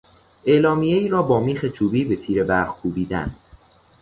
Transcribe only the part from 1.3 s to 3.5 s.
میخ چوبی به تیر برق کوبیدن